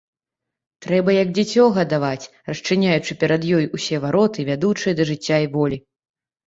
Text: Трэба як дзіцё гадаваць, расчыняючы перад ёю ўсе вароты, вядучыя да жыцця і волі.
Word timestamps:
Трэба 0.85 1.13
як 1.23 1.29
дзіцё 1.39 1.67
гадаваць, 1.75 2.29
расчыняючы 2.53 3.11
перад 3.25 3.41
ёю 3.59 3.63
ўсе 3.77 4.03
вароты, 4.09 4.51
вядучыя 4.53 4.93
да 5.03 5.11
жыцця 5.13 5.37
і 5.47 5.57
волі. 5.59 5.77